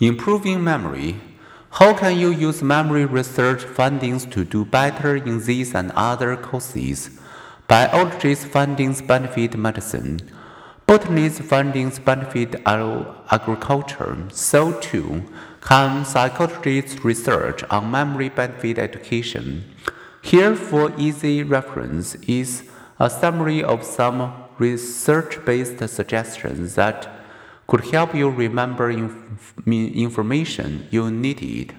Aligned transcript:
Improving 0.00 0.62
memory. 0.62 1.16
How 1.70 1.92
can 1.92 2.16
you 2.16 2.30
use 2.30 2.62
memory 2.62 3.04
research 3.04 3.64
findings 3.64 4.24
to 4.26 4.44
do 4.44 4.64
better 4.64 5.16
in 5.16 5.44
these 5.44 5.74
and 5.74 5.90
other 5.96 6.36
courses? 6.36 7.18
Biology's 7.66 8.44
findings 8.44 9.02
benefit 9.02 9.56
medicine. 9.56 10.20
Botany's 10.86 11.40
findings 11.40 11.98
benefit 11.98 12.54
agriculture. 12.64 14.16
So 14.30 14.78
too 14.78 15.24
can 15.62 16.04
psychology's 16.04 17.04
research 17.04 17.64
on 17.64 17.90
memory 17.90 18.28
benefit 18.28 18.78
education. 18.78 19.64
Here 20.22 20.54
for 20.54 20.92
easy 20.96 21.42
reference 21.42 22.14
is 22.28 22.62
a 23.00 23.10
summary 23.10 23.64
of 23.64 23.82
some 23.82 24.32
research-based 24.58 25.88
suggestions 25.88 26.76
that 26.76 27.17
could 27.68 27.84
help 27.92 28.14
you 28.14 28.30
remember 28.30 28.90
inf 28.90 29.52
information 29.66 30.88
you 30.90 31.10
needed. 31.10 31.74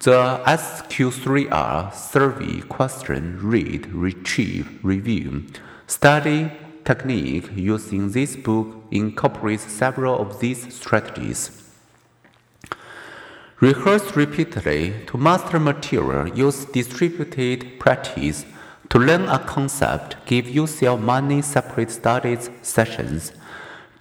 The 0.00 0.40
SQ3R 0.44 1.94
survey 1.94 2.60
question 2.62 3.38
read, 3.40 3.86
retrieve, 3.94 4.80
review. 4.82 5.46
Study 5.86 6.50
technique 6.84 7.48
using 7.54 8.10
this 8.10 8.34
book 8.34 8.66
incorporates 8.90 9.70
several 9.70 10.18
of 10.18 10.40
these 10.40 10.74
strategies. 10.74 11.62
Rehearse 13.60 14.16
repeatedly 14.16 14.92
to 15.06 15.16
master 15.16 15.60
material. 15.60 16.26
Use 16.36 16.64
distributed 16.64 17.78
practice 17.78 18.44
to 18.88 18.98
learn 18.98 19.28
a 19.28 19.38
concept. 19.38 20.16
Give 20.26 20.48
yourself 20.48 21.00
many 21.00 21.42
separate 21.42 21.92
studies 21.92 22.50
sessions. 22.62 23.30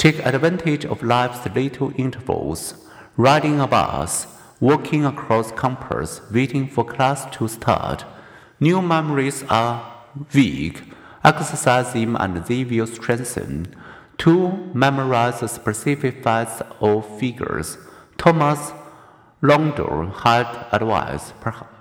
Take 0.02 0.26
advantage 0.26 0.84
of 0.84 1.04
life's 1.04 1.46
little 1.54 1.94
intervals. 1.96 2.74
Riding 3.18 3.60
a 3.60 3.68
bus, 3.68 4.26
walking 4.60 5.06
across 5.06 5.52
campus, 5.52 6.22
waiting 6.32 6.68
for 6.68 6.84
class 6.84 7.28
to 7.38 7.48
start. 7.48 8.04
New 8.60 8.82
memories 8.82 9.44
are 9.48 9.94
weak. 10.34 10.82
Exercise 11.24 11.94
them 11.94 12.16
and 12.16 12.38
they 12.48 12.64
will 12.64 12.88
strengthen. 12.88 13.76
To 14.18 14.72
memorize 14.74 15.52
specific 15.52 16.24
facts 16.24 16.64
or 16.80 17.04
figures. 17.04 17.78
Thomas 18.18 18.72
Landauer 19.44 20.12
had 20.24 20.66
advised 20.72 21.34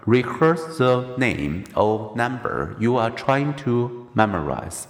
rehearse 0.05 0.77
the 0.77 1.15
name 1.17 1.65
or 1.75 2.13
number 2.15 2.77
you 2.79 2.99
are 2.99 3.11
trying 3.11 3.55
to 3.65 4.11
memorize. 4.15 4.89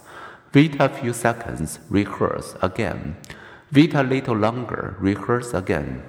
Wait 0.52 0.80
a 0.80 0.88
few 0.88 1.12
seconds, 1.12 1.78
rehearse 1.88 2.56
again. 2.60 3.16
Wait 3.72 3.94
a 3.94 4.02
little 4.02 4.36
longer, 4.36 4.96
rehearse 4.98 5.54
again. 5.54 6.02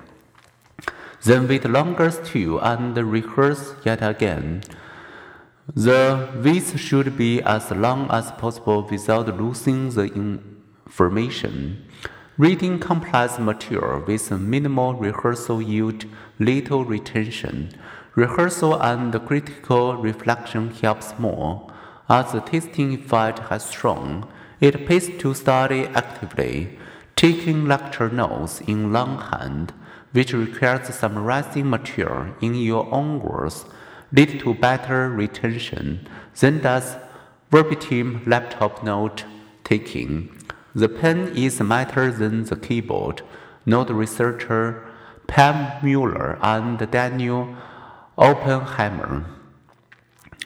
Then 1.23 1.47
wait 1.47 1.63
longer 1.69 2.09
still 2.09 2.57
and 2.59 2.97
rehearse 2.97 3.75
yet 3.85 4.01
again. 4.01 4.63
The 5.75 6.27
waits 6.43 6.75
should 6.79 7.15
be 7.15 7.39
as 7.43 7.69
long 7.69 8.09
as 8.09 8.31
possible 8.31 8.87
without 8.89 9.27
losing 9.39 9.91
the 9.91 10.11
information. 10.11 11.85
Reading 12.37 12.79
complex 12.79 13.37
material 13.37 14.03
with 14.07 14.31
minimal 14.31 14.95
rehearsal 14.95 15.61
yield 15.61 16.05
little 16.39 16.83
retention. 16.83 17.69
Rehearsal 18.15 18.81
and 18.81 19.13
critical 19.27 19.97
reflection 19.97 20.71
helps 20.71 21.13
more. 21.19 21.71
As 22.09 22.31
the 22.31 22.41
testing 22.41 22.93
effect 22.93 23.37
has 23.49 23.71
shown, 23.71 24.25
it 24.59 24.87
pays 24.87 25.09
to 25.19 25.35
study 25.35 25.85
actively, 25.93 26.79
taking 27.21 27.65
lecture 27.65 28.09
notes 28.09 28.61
in 28.61 28.91
longhand, 28.91 29.71
which 30.11 30.33
requires 30.33 30.91
summarizing 30.95 31.69
material 31.69 32.25
in 32.41 32.55
your 32.55 32.91
own 32.91 33.19
words, 33.19 33.63
lead 34.11 34.39
to 34.39 34.55
better 34.55 35.07
retention 35.07 36.09
than 36.39 36.59
does 36.63 36.95
verbatim 37.51 38.23
laptop 38.25 38.83
note 38.83 39.23
taking. 39.63 40.35
The 40.73 40.89
pen 40.89 41.27
is 41.35 41.59
better 41.59 42.11
than 42.11 42.45
the 42.45 42.55
keyboard, 42.55 43.21
note 43.67 43.91
researcher 43.91 44.83
Pam 45.27 45.57
Mueller 45.83 46.39
and 46.41 46.89
Daniel 46.89 47.55
Oppenheimer. 48.17 49.25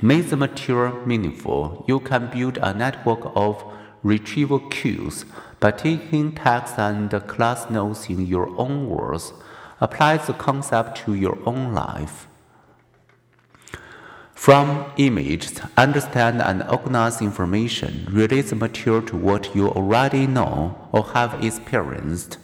Make 0.02 0.30
the 0.30 0.36
material 0.36 1.08
meaningful. 1.08 1.86
You 1.88 2.02
can 2.02 2.30
build 2.30 2.58
a 2.58 2.74
network 2.74 3.32
of 3.34 3.64
retrieval 4.04 4.60
cues 4.60 5.24
by 5.66 5.72
taking 5.72 6.32
text 6.32 6.78
and 6.78 7.10
class 7.26 7.72
notes 7.72 8.08
in 8.08 8.24
your 8.24 8.48
own 8.56 8.88
words. 8.88 9.34
Apply 9.82 10.16
the 10.18 10.34
concept 10.34 10.96
to 11.00 11.16
your 11.16 11.40
own 11.44 11.74
life. 11.74 12.28
From 14.36 14.86
images, 14.98 15.60
understand 15.76 16.40
and 16.40 16.62
organize 16.70 17.20
information. 17.20 18.08
Relate 18.12 18.46
the 18.46 18.56
material 18.56 19.02
to 19.08 19.18
what 19.18 19.56
you 19.56 19.70
already 19.70 20.28
know 20.28 20.88
or 20.92 21.04
have 21.16 21.44
experienced. 21.44 22.38